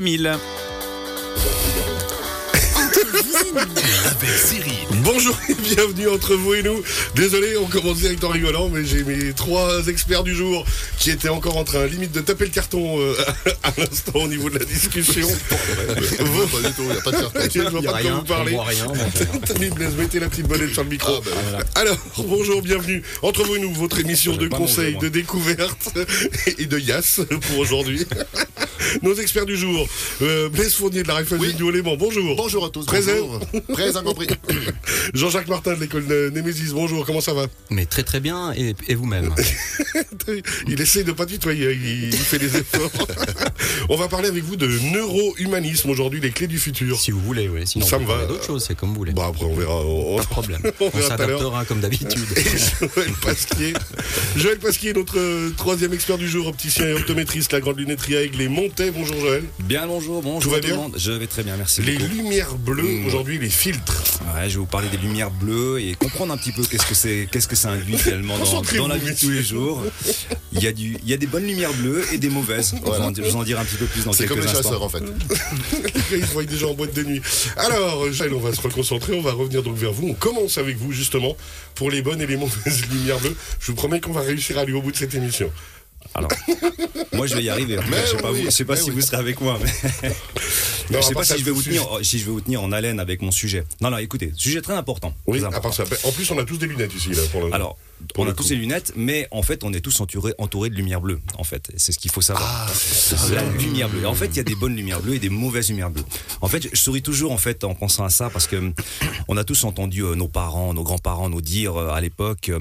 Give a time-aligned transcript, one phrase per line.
[0.00, 0.40] 1000.
[2.92, 4.72] Avec Cyril.
[5.04, 6.82] Bonjour et bienvenue entre vous et nous.
[7.14, 10.64] Désolé, on commence direct en rigolant, mais j'ai mes trois experts du jour
[10.98, 13.14] qui étaient encore en train limite de taper le carton euh,
[13.62, 15.26] à l'instant au niveau de la discussion.
[16.18, 17.40] Vous, pas du tout, il n'y a pas de carton.
[17.54, 18.58] Je vois pas de quoi vous parlez.
[19.46, 21.12] Tony Blaise, mettez la petite bonnette sur le micro.
[21.16, 25.90] Ah, ben, Alors, bonjour, bienvenue entre vous et nous, votre émission de conseils, de découverte
[26.58, 28.04] et de Yass pour aujourd'hui.
[29.02, 29.86] Nos experts du jour,
[30.22, 31.54] euh, Blaise Fournier de la Raiffeisen Oui.
[31.54, 32.34] du Haut-Léman, bonjour.
[32.34, 32.79] Bonjour à tous.
[32.86, 33.12] Présent.
[33.20, 33.62] bonjour.
[33.72, 34.26] Présent compris.
[35.14, 37.46] Jean-Jacques Martin de l'école de Némésis, bonjour, comment ça va?
[37.70, 39.34] Mais très très bien, et, et vous-même?
[40.68, 42.90] Il essaie de pas tutoyer, il, il fait des efforts.
[43.88, 46.98] On va parler avec vous de neurohumanisme aujourd'hui, les clés du futur.
[47.00, 47.62] Si vous voulez, oui.
[47.66, 48.26] Sinon, Ça on me va.
[48.26, 49.12] d'autres choses, c'est comme vous voulez.
[49.12, 49.74] Bon après on verra.
[49.84, 50.60] on- Pas de problème.
[50.80, 51.38] on On verra tout à l'heure.
[51.38, 52.10] s'adaptera comme d'habitude.
[52.36, 52.42] Et
[52.94, 53.72] Joël Pasquier.
[54.36, 58.22] Joël Pasquier, notre euh, troisième expert du jour, opticien et optométriste, la grande lunetterie à
[58.22, 58.90] Aigle et Montet.
[58.90, 59.42] Bonjour Joël.
[59.60, 60.94] Bien bonjour, bonjour Tout va tout le bien monde.
[60.96, 62.14] Je vais très bien, merci Les beaucoup.
[62.14, 62.69] lumières bleues,
[63.06, 64.02] Aujourd'hui les filtres.
[64.34, 66.94] Ouais, je vais vous parler des lumières bleues et comprendre un petit peu qu'est-ce que
[66.94, 69.82] c'est, qu'est-ce que ça induit finalement dans, dans la vie de tous les jours.
[70.52, 72.74] Il y a du, il y a des bonnes lumières bleues et des mauvaises.
[72.84, 74.62] En, je vous en dirai un petit peu plus dans C'est quelques comme les instants.
[74.62, 75.02] chasseurs en fait.
[76.12, 77.22] Ils voient déjà en boîte de nuit.
[77.56, 80.08] Alors, Joël, on va se reconcentrer, on va revenir donc vers vous.
[80.08, 81.36] On commence avec vous justement
[81.74, 83.36] pour les bonnes et les mauvaises lumières bleues.
[83.60, 85.50] Je vous promets qu'on va réussir à aller au bout de cette émission.
[86.14, 86.30] Alors,
[87.12, 87.78] moi je vais y arriver.
[87.78, 88.96] En tout cas, Mais je sais pas, oui, vous- je sais pas si oui.
[88.96, 89.58] vous serez avec moi.
[89.62, 90.10] Mais...
[90.90, 92.72] Non, je sais pas si je vais vous tenir, si je vais vous tenir en
[92.72, 93.62] haleine avec mon sujet.
[93.80, 95.14] Non, non, écoutez, sujet très important.
[95.28, 95.84] Oui, très à important.
[95.84, 96.08] part ça.
[96.08, 97.54] En plus, on a tous des lunettes ici là pour le.
[97.54, 97.78] Alors,
[98.16, 101.00] on a tous les lunettes, mais en fait, on est tous entourés, entourés de lumière
[101.00, 101.20] bleue.
[101.38, 102.68] En fait, c'est ce qu'il faut savoir.
[102.68, 104.06] Ah, la lumière bleue.
[104.06, 106.04] En fait, il y a des bonnes lumières bleues et des mauvaises lumières bleues.
[106.40, 108.72] En fait, je souris toujours en fait en pensant à ça parce que
[109.28, 112.58] on a tous entendu euh, nos parents, nos grands-parents nous dire euh, à l'époque, euh,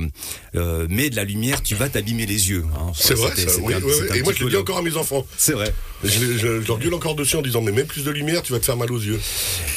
[0.56, 2.66] euh, mets de la lumière, tu vas t'abîmer les yeux.
[2.78, 2.92] hein.
[2.96, 3.50] C'est vrai, C'était- ça.
[3.56, 4.12] c'était Oui, un- oui, c'était oui.
[4.12, 5.26] un Et moi, je le dis encore à mes enfants.
[5.38, 5.74] C'est vrai.
[6.04, 8.54] Je, je, je leur gueule encore dessus en disant mais même plus de lumière, tu
[8.54, 9.20] vas te faire mal aux yeux.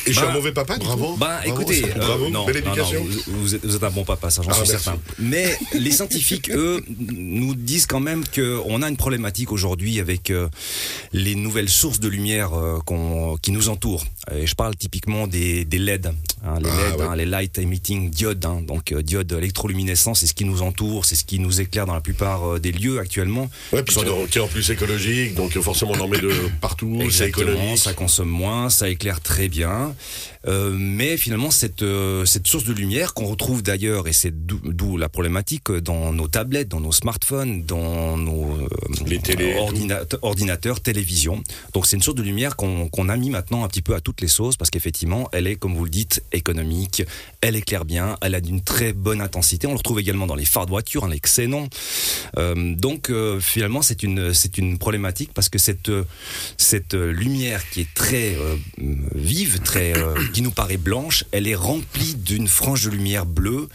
[0.07, 0.79] Et je suis Bah, un mauvais papa.
[0.79, 1.17] du Bravo.
[1.17, 3.05] Bah Bravo, écoutez, bravo, non, belle non, non, éducation.
[3.27, 4.85] vous, êtes, vous êtes un bon papa, ça j'en Ah, suis merci.
[4.85, 5.01] certain.
[5.19, 10.49] Mais les scientifiques, eux, nous disent quand même qu'on a une problématique aujourd'hui avec euh,
[11.13, 12.79] les nouvelles sources de lumière euh,
[13.43, 14.05] qui nous entourent.
[14.35, 16.07] Et je parle typiquement des, des LED,
[16.45, 17.07] hein, les Ah, LED, ouais.
[17.07, 21.05] hein, les light emitting diodes, hein, donc euh, diodes électroluminescents, c'est ce qui nous entoure,
[21.05, 23.51] c'est ce qui nous éclaire dans la plupart euh, des lieux actuellement.
[23.73, 26.19] Ouais, puis qui est en- qui est en plus écologique, donc forcément on en met
[26.21, 26.31] de
[26.61, 27.79] partout, c'est économique.
[27.79, 29.95] Ça consomme moins, ça éclaire très bien.
[30.47, 34.97] Euh, mais finalement, cette, euh, cette source de lumière qu'on retrouve d'ailleurs, et c'est d'où
[34.97, 38.69] la problématique, euh, dans nos tablettes, dans nos smartphones, dans nos euh,
[39.07, 39.33] Les tout.
[39.59, 41.43] ordinate- ordinateurs, télévisions.
[41.75, 44.01] Donc c'est une source de lumière qu'on qu'on a mis maintenant un petit peu à
[44.01, 47.05] toutes les sauces, parce qu'effectivement, elle est, comme vous le dites, économique,
[47.41, 49.67] elle éclaire bien, elle a d'une très bonne intensité.
[49.67, 51.69] On le retrouve également dans les phares de voiture, hein, les xénons.
[52.37, 55.91] Euh, donc euh, finalement, c'est une, c'est une problématique parce que cette,
[56.57, 58.57] cette lumière qui est très euh,
[59.15, 63.69] vive, très, euh, qui nous paraît blanche, elle est remplie d'une frange de lumière bleue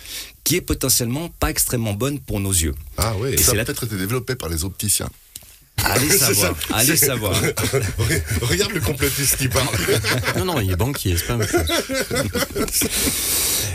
[0.43, 2.73] qui est potentiellement pas extrêmement bonne pour nos yeux.
[2.97, 5.09] Ah oui, Et ça a peut-être été développé par les opticiens.
[5.83, 7.33] Allez C'est savoir, allez C'est- savoir.
[8.41, 9.67] Regarde le complotiste qui parle.
[10.37, 11.37] Non, non, il est banquier, c'est pas.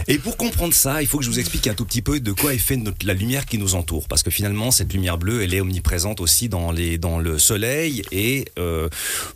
[0.09, 2.33] Et pour comprendre ça, il faut que je vous explique un tout petit peu de
[2.33, 4.09] quoi est fait notre- la lumière qui nous entoure.
[4.09, 8.03] Parce que finalement, cette lumière bleue, elle est omniprésente aussi dans, les, dans le soleil.
[8.11, 8.89] Et euh,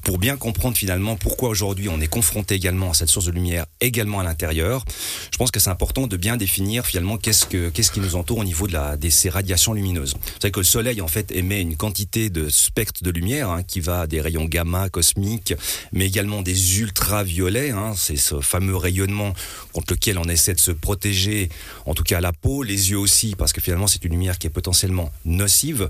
[0.03, 3.67] pour bien comprendre finalement pourquoi aujourd'hui on est confronté également à cette source de lumière
[3.81, 4.85] également à l'intérieur,
[5.33, 8.39] je pense que c'est important de bien définir finalement qu'est-ce, que, qu'est-ce qui nous entoure
[8.39, 10.15] au niveau de, la, de ces radiations lumineuses.
[10.15, 13.63] Vous savez que le soleil en fait émet une quantité de spectre de lumière hein,
[13.63, 15.55] qui va des rayons gamma cosmiques,
[15.93, 17.71] mais également des ultraviolets.
[17.71, 19.33] Hein, c'est ce fameux rayonnement
[19.73, 21.49] contre lequel on essaie de se protéger,
[21.85, 24.47] en tout cas la peau, les yeux aussi, parce que finalement c'est une lumière qui
[24.47, 25.89] est potentiellement nocive.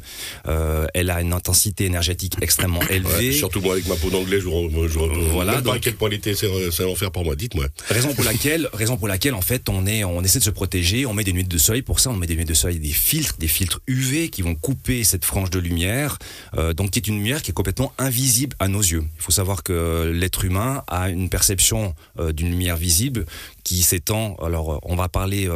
[0.48, 3.28] Euh, elle a une intensité énergétique extrêmement élevée.
[3.30, 4.98] Ouais, surtout moi avec ma peau d'anglais, je je,
[5.30, 6.48] Voilà, même pas à donc- quel point l'été c'est
[6.84, 7.36] l'enfer pour moi.
[7.36, 7.66] Dites-moi.
[7.88, 11.06] Raison pour laquelle, raison pour laquelle en fait on est, on essaie de se protéger,
[11.06, 11.82] on met des lunettes de soleil.
[11.82, 14.54] Pour ça, on met des lunettes de soleil, des filtres, des filtres UV qui vont
[14.54, 16.18] couper cette frange de lumière,
[16.58, 19.04] euh, donc qui est une lumière qui est complètement invisible à nos yeux.
[19.16, 23.26] Il faut savoir que l'être humain a une perception euh, d'une lumière visible
[23.62, 24.36] qui s'étend.
[24.36, 25.48] Alors, euh, on va parler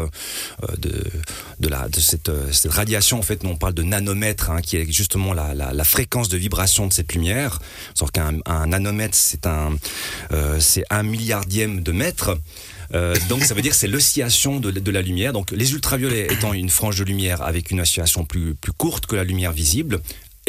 [0.79, 2.31] de, cette,
[2.67, 3.19] radiation.
[3.19, 6.93] En fait, on parle de nanomètres, hein, qui est justement la, fréquence de vibration de
[6.93, 7.61] cette lumière.
[7.95, 12.39] Sauf qu'un un nanomètre, c'est un, milliardième de mètre.
[13.29, 15.33] Donc ça veut dire c'est l'oscillation de, la lumière.
[15.33, 19.25] Donc les ultraviolets étant une frange de lumière avec une oscillation plus courte que la
[19.25, 20.01] lumière visible,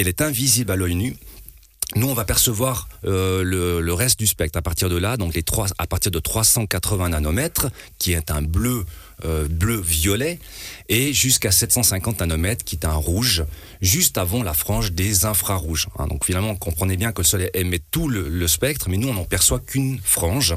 [0.02, 1.16] elle est invisible à l'œil nu.
[1.96, 5.38] Nous, on va percevoir euh, le, reste du spectre à partir de là, donc
[5.78, 7.68] à partir de 380 nanomètres,
[8.00, 8.86] qui est un bleu
[9.26, 10.40] euh, bleu-violet,
[10.90, 13.46] et jusqu'à 750 nanomètres, qui est un rouge,
[13.82, 15.88] juste avant la frange des infrarouges.
[15.98, 16.08] hein.
[16.08, 19.24] Donc finalement, comprenez bien que le Soleil émet tout le, spectre, mais nous, on n'en
[19.24, 20.56] perçoit qu'une frange.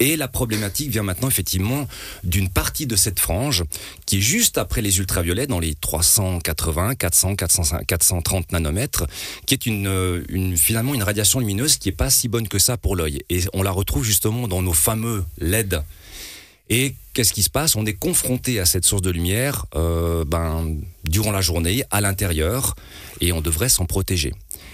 [0.00, 1.86] Et la problématique vient maintenant effectivement
[2.24, 3.62] d'une partie de cette frange
[4.04, 9.06] qui est juste après les ultraviolets, dans les 380, 400, 400 430 nanomètres,
[9.46, 12.76] qui est euh, une, finalement une radiation lumineuse qui est pas si bonne que ça
[12.76, 13.22] pour l'œil.
[13.30, 15.82] Et on la retrouve justement dans nos fameux LED.
[16.68, 17.76] Et qu'est-ce qui se passe?
[17.76, 22.74] On est confronté à cette source de lumière euh, ben, durant la journée, à l'intérieur,
[23.20, 24.32] et on devrait s'en protéger.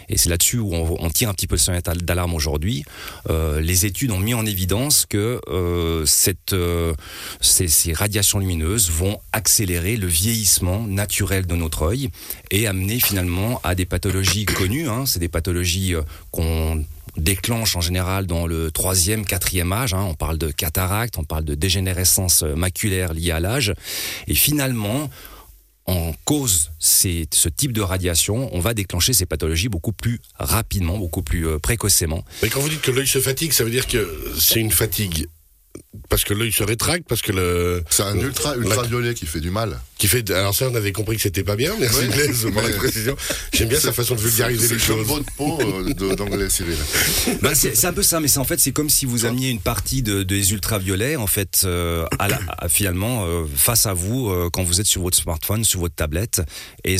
[0.09, 2.85] Et c'est là-dessus où on, tire un petit peu le sonnette d'alarme aujourd'hui.
[3.29, 6.07] Euh, les études ont mis en évidence que euh,
[6.53, 6.95] euh,
[7.41, 12.09] ces, ces radiations lumineuses vont accélérer le vieillissement naturel de notre œil
[12.51, 14.89] et amener finalement à des pathologies connues.
[14.89, 15.05] Hein.
[15.05, 16.85] C'est des pathologies euh, qu'on
[17.19, 19.95] déclenche en général dans le troisième, quatrième âge.
[19.95, 20.05] hein.
[20.09, 23.75] On parle de cataracte, on parle de dégénérescence euh, maculaire liée à l'âge.
[24.27, 25.11] Et finalement,
[25.87, 30.99] en cause ces- ce type de radiation, on va déclencher ces pathologies beaucoup plus rapidement,
[30.99, 32.25] beaucoup plus euh, précocement.
[32.43, 35.27] Mais quand vous dites que l'œil se fatigue, ça veut dire que c'est une fatigue
[36.11, 39.51] parce que l'œil se rétracte, parce que le C'est un ultra, ultraviolet qui fait du
[39.51, 39.79] mal.
[39.97, 40.31] qui fait.
[40.31, 41.73] Alors ça, on avait compris que c'était pas bien.
[41.81, 42.09] Merci Oui.
[42.09, 43.17] Blaise pour la précision.
[43.53, 45.07] J'aime bien sa façon de vulgariser C'est les choses.
[45.37, 46.77] peau euh, de- d'anglais, Cyril.
[47.43, 49.49] Bah, c'est c'est un peu ça, mais c'est en fait c'est comme si vous ameniez
[49.51, 53.95] une partie de, des ultraviolets en fait euh, à la- à- finalement euh, face à
[53.95, 56.43] vous euh, quand vous êtes sur votre smartphone, sur votre tablette.
[56.85, 56.97] Et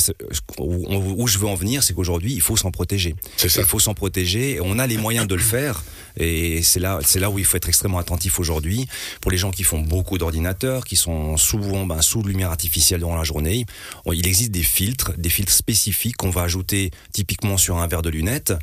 [0.57, 3.15] où, où je veux en venir, c'est qu'aujourd'hui il faut s'en protéger.
[3.37, 3.61] C'est ça.
[3.61, 4.59] Il faut s'en protéger.
[4.61, 5.83] On a les moyens de le faire.
[6.17, 8.78] Et c'est là, c'est là où il faut être extrêmement attentif aujourd'hui.
[9.21, 13.15] Pour les gens qui font beaucoup d'ordinateurs, qui sont souvent ben, sous lumière artificielle durant
[13.15, 13.65] la journée,
[14.11, 18.09] il existe des filtres, des filtres spécifiques qu'on va ajouter typiquement sur un verre de
[18.09, 18.53] lunettes,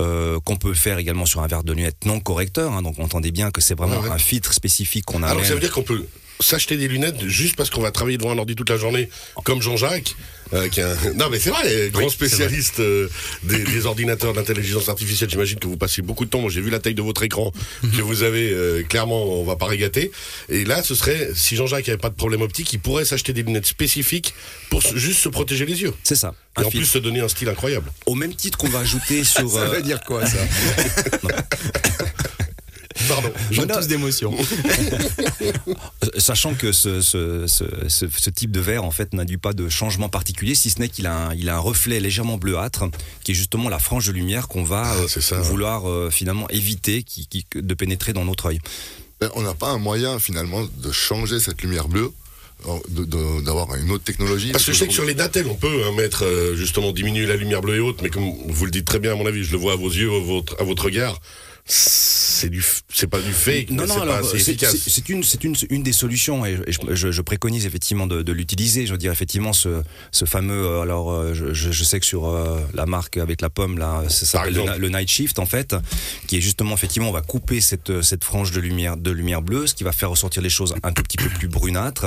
[0.00, 2.72] euh, qu'on peut faire également sur un verre de lunettes non correcteur.
[2.72, 2.82] hein.
[2.82, 4.14] donc entendez bien que c'est vraiment Ouais, ouais.
[4.14, 5.28] un filtre spécifique qu'on a.
[5.28, 6.06] Alors ça veut dire qu'on peut
[6.40, 9.08] s'acheter des lunettes juste parce qu'on va travailler devant un ordi toute la journée,
[9.44, 10.14] comme Jean-Jacques,
[10.52, 10.80] euh, qui.
[11.16, 13.08] Non mais c'est vrai, grand spécialiste euh,
[13.42, 15.28] des, des ordinateurs d'intelligence artificielle.
[15.28, 16.40] J'imagine que vous passez beaucoup de temps.
[16.40, 17.52] Moi j'ai vu la taille de votre écran
[17.82, 18.50] que vous avez.
[18.68, 20.10] euh, clairement, on va pas régater.
[20.48, 23.42] Et là, ce serait si Jean-Jacques avait pas de problème optique, il pourrait s'acheter des
[23.42, 24.34] lunettes spécifiques
[24.70, 25.94] pour juste se protéger les yeux.
[26.02, 26.34] C'est ça.
[26.60, 27.90] Et en plus se donner un style incroyable.
[28.06, 29.48] Au même titre qu'on va ajouter sur.
[29.48, 30.38] Ça euh, veut dire quoi, ça?
[33.06, 33.30] Pardon.
[33.50, 34.34] J'en tous d'émotion.
[35.42, 39.52] Euh, Sachant que ce, ce, ce, ce, ce type de verre en fait n'induit pas
[39.52, 42.84] de changement particulier, si ce n'est qu'il a, un, il a un reflet légèrement bleuâtre,
[43.24, 46.48] qui est justement la frange de lumière qu'on va euh, c'est ça, vouloir euh, finalement
[46.50, 48.60] éviter qui, qui- de pénétrer dans notre œil.
[49.20, 52.12] Ben, On n'a pas un moyen, finalement, de changer cette lumière bleue,
[52.68, 54.52] euh, d'avoir une autre technologie.
[54.52, 57.26] Parce que je sais que sur les Natel, on peut hein, mettre euh, justement diminuer
[57.26, 59.44] la lumière bleue et haute, mais comme vous le dites très bien à mon avis,
[59.44, 61.20] je le vois à vos yeux, à votre, à votre regard,
[61.70, 65.82] c'est du, c'est pas du fake, Non, non, alors c'est c'est- une, c'est une, une
[65.82, 68.86] des solutions et, je, je- je préconise effectivement de, de l'utiliser.
[68.86, 70.64] Je veux dire effectivement ce, ce fameux.
[70.66, 74.02] euh, Alors euh, je, je sais que sur euh, la marque avec la pomme là,
[74.08, 75.76] ça s'appelle le, le Night Shift en fait,
[76.26, 79.66] qui est justement effectivement on va couper cette cette frange de lumière de lumière bleue,
[79.66, 82.06] ce qui va faire ressortir les choses un tout petit peu plus brunâtres.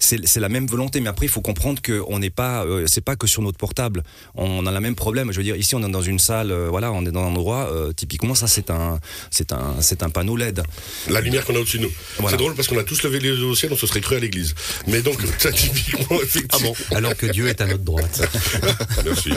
[0.00, 2.86] C'est c'est la même volonté, mais après il faut comprendre que on n'est pas, euh,
[2.88, 4.02] c'est pas que sur notre portable.
[4.34, 5.30] On a le même problème.
[5.32, 7.26] Je veux dire ici on est dans une salle, euh, voilà, on est dans un
[7.36, 8.95] endroit typiquement ça c'est un
[9.30, 10.62] c'est un c'est un panneau LED.
[11.08, 11.92] La lumière qu'on a au-dessus de nous.
[12.18, 12.30] Voilà.
[12.30, 14.16] C'est drôle parce qu'on a tous levé les yeux au ciel, on se serait cru
[14.16, 14.54] à l'église.
[14.86, 16.74] Mais donc, ça typiquement, effectivement.
[16.94, 18.22] Alors que Dieu est à notre droite.
[19.04, 19.30] Merci.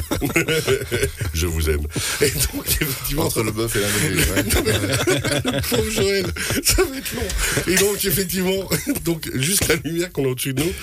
[1.33, 1.85] je vous aime.
[2.21, 5.61] Et donc, effectivement, Entre le bœuf et la mêlée.
[5.69, 6.25] Pauvre Joël,
[6.63, 7.27] ça va être long.
[7.67, 8.69] Et donc, effectivement,
[9.03, 10.73] donc, juste la lumière qu'on a au-dessus de nous,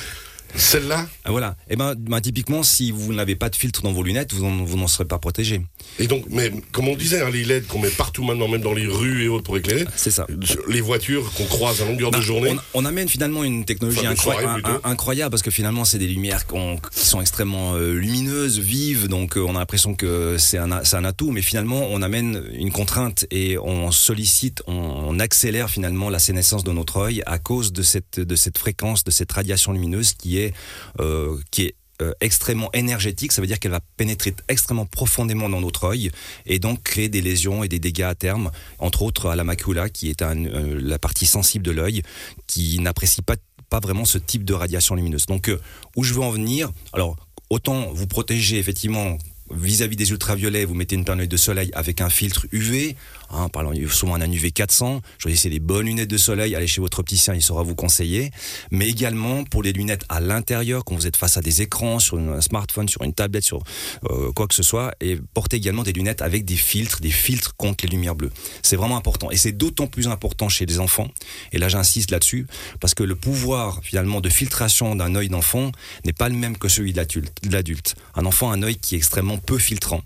[0.55, 1.57] celle-là, Ah, Voilà.
[1.69, 4.65] Et ben, ben, typiquement, si vous n'avez pas de filtre dans vos lunettes, vous en-
[4.65, 5.61] vous n'en serez pas protégé.
[5.99, 8.73] et donc, mais comme on disait, hein, les LED qu'on met partout maintenant, même dans
[8.73, 10.27] les rues et autres pour éclairer, C'est ça.
[10.69, 13.99] les voitures qu'on croise à longueur Ben, de journée, on, on amène finalement une technologie
[14.01, 16.55] Enfin, de incroy- soirée, incroyable parce que finalement c'est des lumières qui
[16.93, 21.31] sont extrêmement euh, lumineuses, vives, donc euh, on a l'impression que c'est un, un atout,
[21.31, 26.65] mais finalement on amène une contrainte et on sollicite, on, on accélère finalement la sénescence
[26.65, 30.43] de notre œil à cause de cette, de cette fréquence, de cette radiation lumineuse qui
[30.43, 30.55] est,
[31.01, 35.63] euh, qui est euh, extrêmement énergétique, ça veut dire qu'elle va pénétrer extrêmement profondément dans
[35.63, 36.11] notre œil
[36.45, 39.89] et donc créer des lésions et des dégâts à terme, entre autres à la macula
[39.89, 42.03] qui est euh, la partie sensible de l'œil
[42.47, 43.37] qui n'apprécie pas,
[43.83, 45.27] vraiment ce type de radiation lumineuse.
[45.27, 45.51] Donc
[45.97, 47.17] où je veux en venir, alors
[47.51, 49.19] autant vous protéger effectivement
[49.51, 52.97] vis-à-vis des ultraviolets, vous mettez une panneau de soleil avec un filtre UV.
[53.31, 55.01] Hein, parlant souvent d'un UV 400.
[55.19, 56.55] Choisissez des bonnes lunettes de soleil.
[56.55, 58.31] Allez chez votre opticien, il saura vous conseiller.
[58.71, 62.19] Mais également pour les lunettes à l'intérieur, quand vous êtes face à des écrans, sur
[62.19, 63.63] un smartphone, sur une tablette, sur
[64.11, 67.57] euh, quoi que ce soit, et portez également des lunettes avec des filtres, des filtres
[67.57, 68.33] contre les lumières bleues.
[68.63, 69.31] C'est vraiment important.
[69.31, 71.09] Et c'est d'autant plus important chez les enfants.
[71.53, 72.47] Et là, j'insiste là-dessus
[72.81, 75.73] parce que le pouvoir finalement de filtration d'un œil d'enfant
[76.05, 77.97] n'est pas le même que celui de l'adulte.
[78.15, 80.03] Un enfant a un œil qui est extrêmement peu filtrant.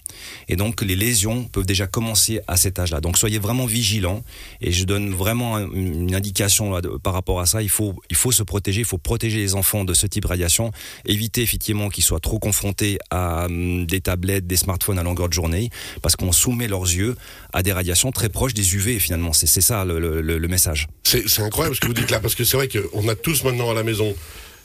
[0.49, 3.01] Et donc les lésions peuvent déjà commencer à cet âge-là.
[3.11, 4.23] Donc soyez vraiment vigilants.
[4.61, 7.61] Et je donne vraiment un- une indication par rapport à ça.
[7.61, 8.83] Il faut, il faut se protéger.
[8.83, 10.71] Il faut protéger les enfants de ce type de radiation.
[11.07, 15.33] Éviter effectivement qu'ils soient trop confrontés à hum, des tablettes, des smartphones à longueur de
[15.33, 15.71] journée,
[16.03, 17.17] parce qu'on soumet leurs yeux
[17.53, 19.01] à des radiations très proches des UV.
[19.01, 20.87] Finalement, c'est ça le, le- message.
[21.03, 23.73] C'est incroyable ce que vous dites là, parce que c'est vrai qu'on a tous maintenant
[23.73, 24.15] à la maison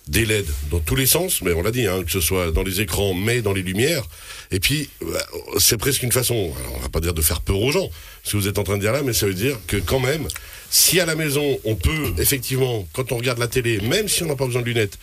[0.08, 2.64] des LED dans tous les sens, mais on l'a dit, hein, que ce soit dans
[2.64, 4.04] les écrans, mais dans les lumières.
[4.52, 5.26] Et puis, bah,
[5.58, 7.90] c'est presque une façon, alors on va pas dire de faire peur aux gens,
[8.24, 10.00] ce que vous êtes en train de dire là, mais ça veut dire que quand
[10.00, 10.28] même,
[10.70, 14.28] si à la maison, on peut effectivement, quand on regarde la télé, même si on
[14.28, 14.98] n'a pas besoin de lunettes,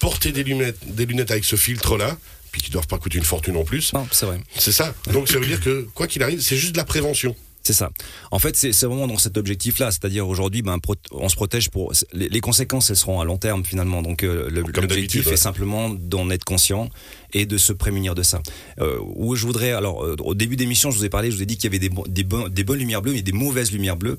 [0.00, 2.16] porter des lunettes, des lunettes avec ce filtre-là,
[2.50, 4.40] puis qui doivent pas coûter une fortune en plus, Non, c'est vrai.
[4.56, 4.92] c'est ça.
[5.12, 7.36] Donc ça veut dire que, quoi qu'il arrive, c'est juste de la prévention.
[7.62, 7.90] C'est ça.
[8.30, 10.78] En fait, c'est vraiment dans cet objectif-là, c'est-à-dire aujourd'hui, ben,
[11.12, 14.00] on se protège pour les, les conséquences, elles seront à long terme finalement.
[14.00, 15.34] Donc euh, l'objectif ouais.
[15.34, 16.88] est simplement d'en être conscient
[17.34, 18.40] et de se prémunir de ça.
[18.80, 21.42] Euh, où je voudrais, alors euh, au début d'émission, je vous ai parlé, je vous
[21.42, 23.32] ai dit qu'il y avait des, bo- des, bon- des bonnes lumières bleues et des
[23.32, 24.18] mauvaises lumières bleues.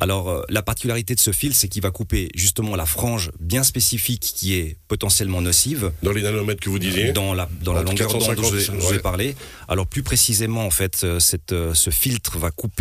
[0.00, 4.32] Alors la particularité de ce fil, c'est qu'il va couper justement la frange bien spécifique
[4.34, 7.12] qui est potentiellement nocive Dans les nanomètres que vous disiez.
[7.12, 8.98] dans la dans la longueur d'onde dont je, vous ai- 450, je vous ai ouais.
[8.98, 9.36] parlé.
[9.68, 12.79] Alors plus précisément, en fait, cette, ce filtre va couper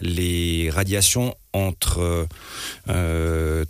[0.00, 2.26] les radiations entre
[2.88, 3.64] euh,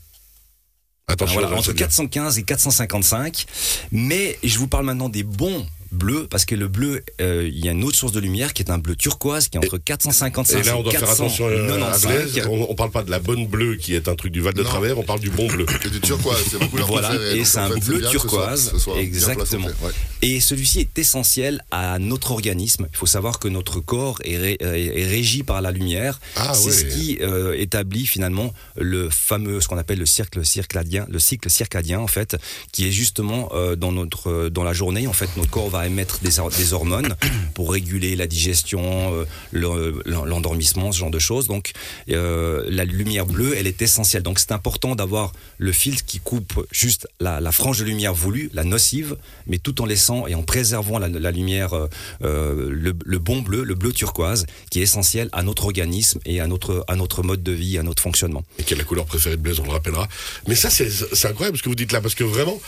[1.09, 1.87] Attention, voilà, entre sais bien.
[1.87, 3.47] 415 et 455.
[3.93, 7.69] Mais je vous parle maintenant des bons bleus parce que le bleu, euh, il y
[7.69, 10.59] a une autre source de lumière qui est un bleu turquoise qui est entre 455
[10.59, 12.33] Et là, on doit faire attention euh, à 495.
[12.33, 12.47] Blaise.
[12.51, 14.63] On, on parle pas de la bonne bleue qui est un truc du Val de
[14.63, 14.69] Non.
[14.69, 15.67] Travers, on parle du bon bleu.
[15.85, 17.39] Et du turquoise, c'est ma couleur Voilà, préférée.
[17.39, 19.67] et c'est un fait, bleu ce soit- turquoise, ce soit bien exactement.
[19.67, 19.93] placé, ouais.
[20.23, 22.87] Et celui-ci est essentiel à notre organisme.
[22.93, 26.21] Il faut savoir que notre corps est, ré- euh, est régi par la lumière.
[26.37, 31.07] Ah c'est ce qui euh, établit finalement le fameux, ce qu'on appelle le cycle circadien,
[31.11, 32.37] le cycle circadien en fait,
[32.73, 35.07] qui est justement euh, dans notre euh, dans la journée.
[35.07, 37.15] En fait, notre corps va émettre des, hor- des hormones
[37.55, 41.49] pour réguler la digestion, euh, le- l'endormissement, ce genre de choses.
[41.49, 41.73] Donc,
[42.11, 44.23] euh, la lumière bleue, elle est essentielle.
[44.23, 48.65] Donc, c'est important d'avoir le filtre qui coupe juste la, frange de lumière voulue, la
[48.65, 49.17] nocive,
[49.47, 51.75] mais tout en laissant et en préservant la, lumière,
[52.23, 56.47] euh, le, bon bleu, le bleu turquoise, qui est essentiel à notre organisme et à
[56.47, 58.45] notre, à notre mode de vie, à notre fonctionnement.
[58.59, 60.09] Et qui est la couleur préférée de Blaise, on le rappellera.
[60.47, 60.89] Mais ça, c'est
[61.29, 62.61] incroyable ce que vous dites là, parce que vraiment,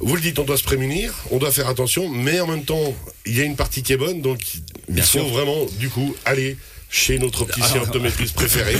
[0.00, 2.94] vous le dites, on doit se prémunir, on doit faire attention, mais en même temps,
[3.24, 4.40] il y a une partie qui est bonne, donc
[4.88, 5.28] il faut sûr.
[5.28, 6.56] vraiment, du coup, aller
[6.90, 8.76] chez notre opticien optométriste préféré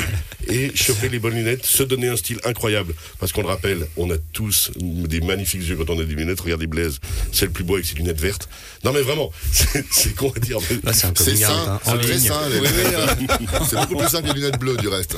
[0.48, 2.94] et choper les bonnes lunettes, se donner un style incroyable.
[3.18, 6.40] Parce qu'on le rappelle, on a tous des magnifiques yeux quand on a des lunettes.
[6.40, 6.98] Regardez Blaise,
[7.32, 8.48] c'est le plus beau avec ses lunettes vertes.
[8.84, 9.32] Non mais vraiment,
[9.90, 10.58] c'est con à dire.
[10.92, 12.28] c'est sain, hein, en c'est très ligne.
[12.28, 12.40] sain.
[13.68, 15.16] C'est beaucoup plus sain que les lunettes bleues du reste.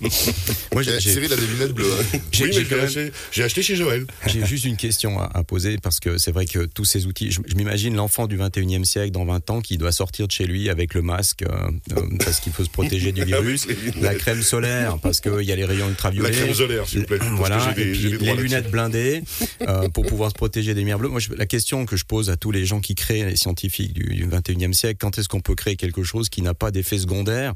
[0.72, 1.90] Moi, j'ai Cyril a des lunettes bleues.
[1.92, 2.18] hein.
[2.32, 4.06] j'ai- oui, j'ai mais quand j'ai même- acheté, chez Joël.
[4.26, 7.30] J'ai juste une question à, à poser parce que c'est vrai que tous ces outils,
[7.30, 10.44] je, je m'imagine l'enfant du 21e siècle dans 20 ans qui doit sortir de chez
[10.46, 14.00] lui avec le masque euh, euh, parce qu'il faut se protéger du virus, les lunettes.
[14.00, 14.69] la crème solaire
[15.02, 16.30] parce qu'il y a les rayons La ultraviolets.
[16.30, 17.18] crème solaire, s'il vous plaît.
[17.36, 19.22] Voilà, des- et puis les lunettes blindées
[19.68, 21.08] euh, pour pouvoir se protéger des lumières bleues.
[21.08, 23.92] Moi, je- la question que je pose à tous les gens qui créent, les scientifiques
[23.92, 26.98] du, du 21e siècle, quand est-ce qu'on peut créer quelque chose qui n'a pas d'effet
[26.98, 27.54] secondaire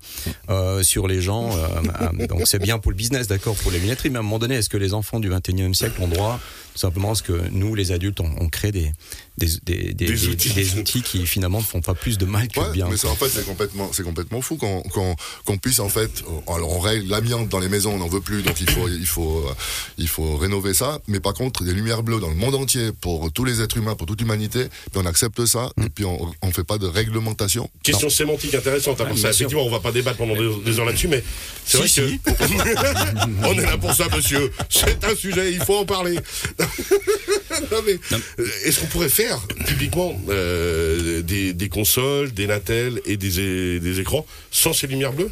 [0.51, 4.11] euh, sur les gens euh, Donc c'est bien pour le business, d'accord, pour les lunetteries,
[4.11, 6.41] mais à un moment donné, est-ce que les enfants du 21e siècle ont droit
[6.75, 8.91] tout simplement à ce que nous, les adultes, on, on crée des,
[9.39, 10.51] des, des, des- Des des- outils.
[10.53, 12.97] des outils qui finalement ne font pas plus de mal que Ouais, de bien mais
[12.97, 15.15] ça, en fait, c'est complètement, c'est complètement fou qu'on qu'on
[15.45, 18.43] qu'on puisse en fait, alors on règle l'amiante dans les maisons, on n'en veut plus,
[18.43, 19.55] donc il faut, il faut, euh,
[19.99, 20.99] il faut rénover ça.
[21.07, 23.95] Mais par contre, des lumières bleues dans le monde entier pour tous les êtres humains,
[23.95, 25.83] pour toute l'humanité, puis on accepte ça, Mm.
[25.85, 27.71] et puis on, on fait pas de réglementation.
[27.85, 29.01] Question sémantique intéressante.
[29.01, 29.15] hein, Ah, ça.
[29.15, 29.31] bien sûr.
[29.31, 31.23] Effectivement, on va pas débattre pendant des, des heures là-dessus, mais
[31.65, 32.31] c'est Si, vrai que
[33.45, 34.51] on est là pour ça, monsieur.
[34.69, 36.19] C'est un sujet, il faut en parler.
[37.73, 43.17] non, mais euh, est-ce qu'on pourrait faire typiquement euh, des, des consoles, des natels et
[43.17, 45.31] des, écrans sans ces lumières bleues?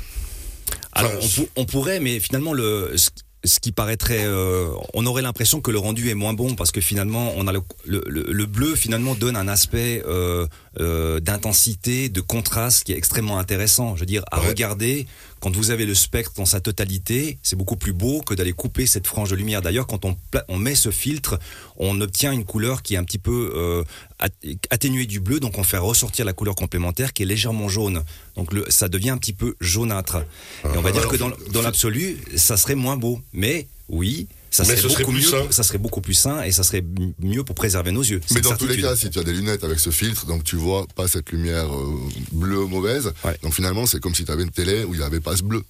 [0.93, 2.95] Alors, on, pou- on pourrait, mais finalement, le,
[3.45, 6.81] ce, qui paraîtrait, euh, on aurait l'impression que le rendu est moins bon parce que
[6.81, 10.47] finalement, on a le, le, le- le bleu finalement donne un aspect euh,
[10.81, 13.95] euh, d'intensité, de contraste qui est extrêmement intéressant.
[13.97, 14.49] Je veux dire, à Ouais.
[14.49, 15.07] regarder
[15.43, 18.87] quand vous avez le spectre dans sa totalité, c'est beaucoup plus beau que d'aller couper
[18.87, 19.61] cette frange de lumière.
[19.61, 21.41] D'ailleurs, quand on, met ce filtre,
[21.79, 23.83] on obtient une couleur qui est un petit peu euh,
[24.21, 24.29] at-
[24.71, 28.05] atténuée du bleu, donc on fait ressortir la couleur complémentaire qui est légèrement jaune.
[28.37, 30.19] Donc le, ça devient un petit peu jaunâtre.
[30.65, 33.21] Et on va dire alors, que dans, dans l'absolu, ça serait moins beau.
[33.33, 35.23] Mais oui, ça serait, ce serait beaucoup mieux.
[35.23, 35.47] sain.
[35.51, 36.85] Ça serait beaucoup plus sain et ça serait
[37.21, 38.21] mieux pour préserver nos yeux.
[38.35, 40.57] Mais dans tous les cas, si tu as des lunettes avec ce filtre, donc tu
[40.57, 41.99] vois pas cette lumière euh,
[42.33, 43.13] bleue mauvaise.
[43.25, 43.37] Ouais.
[43.43, 45.43] Donc finalement, c'est comme si tu avais une télé où il n'y avait pas ce
[45.43, 45.63] bleu,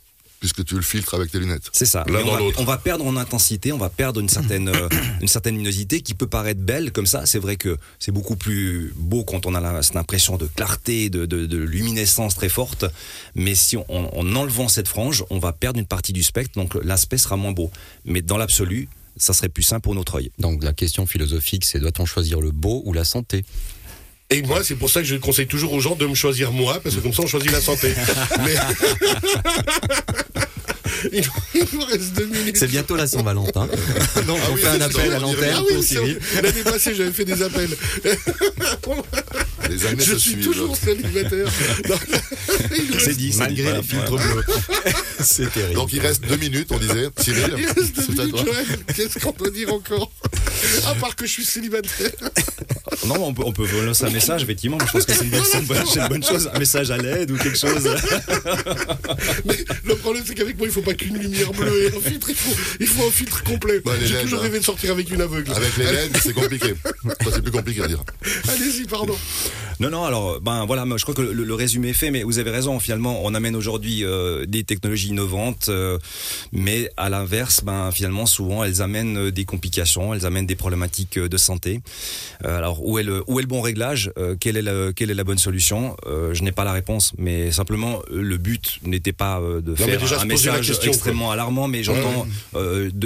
[0.43, 1.71] puisque tu le filtres avec tes lunettes.
[1.73, 2.03] C'est ça.
[2.09, 2.61] L'un dans va, l'autre.
[2.61, 4.89] on va perdre en intensité, on va perdre une certaine, euh,
[5.21, 7.27] une certaine luminosité qui peut paraître belle comme ça.
[7.27, 11.11] C'est vrai que c'est beaucoup plus beau quand on a la- cette impression de clarté,
[11.11, 12.85] de, de- de luminescence très forte.
[13.37, 16.59] Mais si on, en- en enlevant cette frange, on va perdre une partie du spectre,
[16.59, 17.71] donc l'aspect sera moins beau.
[18.05, 20.33] Mais dans l'absolu, ça serait plus sain pour notre œil.
[20.41, 23.45] Donc la question philosophique, c'est doit-on choisir le beau ou la santé?
[24.31, 26.81] Et moi, c'est pour ça que je conseille toujours aux gens de me choisir moi,
[26.83, 27.93] parce que comme ça, on choisit la santé.
[28.43, 28.55] Mais.
[31.13, 31.25] il,
[31.73, 32.57] nous reste deux minutes.
[32.57, 33.67] C'est bientôt la Saint-Valentin.
[34.27, 36.19] Donc Ah on oui, fait un appel à l'antenne Ah oui, pour Cyril.
[36.43, 37.77] L'année passée, j'avais fait des appels.
[39.71, 40.45] Les années Je se suis suivent.
[40.45, 41.47] toujours célibataire.
[42.99, 44.45] C'est dit, Malgré les filtres bleus.
[45.21, 45.75] C'est terrible.
[45.75, 47.09] Donc il reste deux minutes, on disait.
[47.19, 48.47] Cyril, Il reste deux c'est à minutes.
[48.95, 50.11] Qu'est-ce qu'on peut dire encore?
[50.87, 52.11] À part que je suis célibataire.
[53.07, 54.79] Non, on peut, on peut lancer un message, effectivement.
[54.87, 56.51] Je pense que c'est une, bonne- c'est une bonne- c'est une bonne chose.
[56.55, 57.89] Un message à l'aide ou quelque chose.
[59.45, 59.55] Mais
[59.85, 62.29] le problème, c'est qu'avec moi, il faut pas qu'une lumière bleue et un filtre.
[62.31, 63.81] Il faut, il faut un filtre complet.
[63.85, 64.43] Bah, J'ai LED, toujours hein.
[64.43, 65.53] rêvé de sortir avec une aveugle.
[65.53, 66.75] Avec les LED, c'est compliqué.
[67.25, 68.03] Ça, c'est plus compliqué à dire.
[68.49, 69.17] Allez-y, pardon.
[69.83, 72.39] Non, non, alors, ben voilà, je crois que le, le résumé est fait, mais vous
[72.39, 75.99] avez raison, finalement, on amène aujourd'hui euh, des technologies innovantes, euh,
[76.53, 81.19] mais à l'inverse, ben finalement, souvent, elles amènent euh, des complications, elles amènent des problématiques
[81.19, 81.81] de santé.
[82.45, 85.15] Euh, alors, où est, le, où est le bon réglage quelle, est le- quelle est
[85.15, 89.75] la bonne solution Je n'ai pas la réponse, mais simplement, le but n'était pas de
[89.75, 92.27] faire déjà un message question, extrêmement alarmant, mais j'entends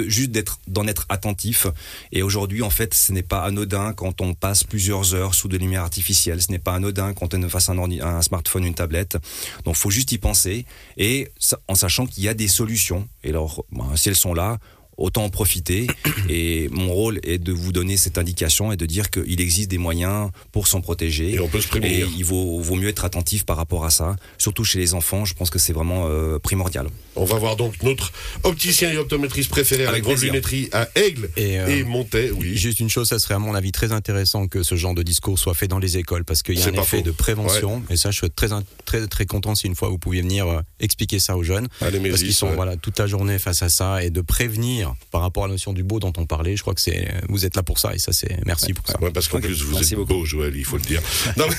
[0.07, 1.65] juste d'être d'en être attentif.
[2.11, 5.57] Et aujourd'hui, en fait, ce n'est pas anodin quand on passe plusieurs heures sous des
[5.57, 6.39] lumières artificielles.
[6.41, 9.17] Ce n'est pas anodin quand on est un, smartphone, une tablette.
[9.63, 10.65] Donc, faut juste y penser
[10.97, 11.29] et
[11.69, 13.07] en sachant qu'il y a des solutions.
[13.23, 14.57] Et alors, ben, si elles sont là.
[14.97, 15.87] Autant en profiter.
[16.29, 19.77] Et mon rôle est de vous donner cette indication et de dire qu'il existe des
[19.77, 21.33] moyens pour s'en protéger.
[21.33, 22.07] Et on peut se Et prémunir.
[22.17, 24.15] il vaut, vaut mieux être attentif par rapport à ça.
[24.37, 26.87] Surtout chez les enfants, je pense que c'est vraiment euh, primordial.
[27.15, 28.11] On va voir donc notre
[28.43, 32.31] opticien et optométriste préféré à la Avec grande lunetterie à Aigle Et, et, euh, Montet.
[32.31, 32.55] Oui.
[32.57, 35.37] Juste une chose, ça serait à mon avis très intéressant que ce genre de discours
[35.39, 37.03] soit fait dans les écoles parce qu'il y a un pas effet faux.
[37.03, 37.83] de prévention.
[37.89, 38.47] Et ça, je serais très,
[38.85, 41.67] très, très content si une fois vous pouviez venir euh, expliquer ça aux jeunes.
[41.81, 42.55] Allez, Parce qu'ils sont ouais.
[42.55, 45.73] voilà, toute la journée face à ça et de prévenir par rapport à la notion
[45.73, 46.55] du beau dont on parlait.
[46.55, 48.99] Je crois que c'est vous êtes là pour ça et ça, c'est merci pour ça.
[49.01, 50.13] Ouais, parce qu'en plus, vous merci êtes beaucoup.
[50.19, 51.01] beau, Joël, il faut le dire.
[51.37, 51.55] Non, mais,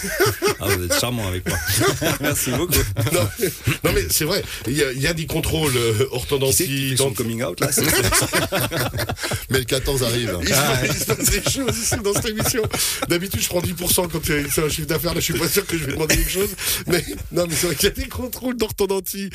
[0.60, 1.56] Ah, vous êtes charmant avec moi.
[2.20, 2.72] Merci beaucoup.
[3.12, 3.46] non, mais-
[3.84, 5.94] non, mais c'est vrai, il y, a- il y a des contrôles euh,
[6.52, 7.82] fait dans- coming out là c'est-
[9.50, 10.36] Mais le 14 arrive.
[10.42, 10.52] Il se,
[10.86, 12.62] il se passe des choses ici dans cette émission.
[13.08, 15.14] D'habitude, je prends 10% quand c'est un chiffre d'affaires.
[15.14, 16.50] Là, je suis pas sûr que je vais demander quelque chose.
[16.86, 19.30] Mais non, mais c'est vrai qu'il y a des contrôles d'orthodontie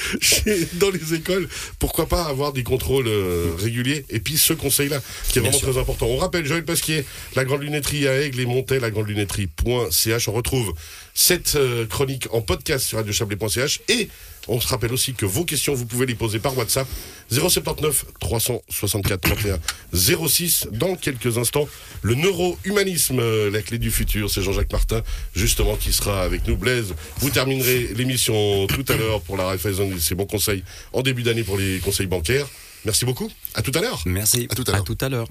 [0.74, 1.48] dans les écoles.
[1.80, 5.60] Pourquoi pas avoir des contrôles euh, réguliers Et puis ce conseil-là, qui est Bien vraiment
[5.60, 5.72] sûr.
[5.72, 6.08] très important.
[6.08, 10.28] On rappelle Joël Pasquier, la grande lunetterie à Aigle et Montet, la grande lunetterie.ch.
[10.28, 10.74] On retrouve
[11.14, 14.10] cette euh, chronique en podcast sur radiochablais.ch et
[14.50, 16.86] on se rappelle aussi que vos questions, vous pouvez les poser par WhatsApp
[17.32, 19.60] 079 364 31
[20.28, 20.68] 06.
[20.72, 21.68] Dans quelques instants,
[22.02, 25.02] le neurohumanisme, euh, la clé du futur, c'est Jean-Jacques Martin,
[25.34, 26.58] justement, qui sera avec nous.
[26.58, 31.02] Blaise, vous terminerez l'émission tout à l'heure pour la Raiffeisen et ses bons conseils en
[31.04, 32.48] début d'année pour les conseils bancaires.
[32.86, 33.30] Merci beaucoup.
[33.54, 34.02] À tout à l'heure.
[34.06, 34.48] Merci.
[34.50, 35.22] À tout à l'heure.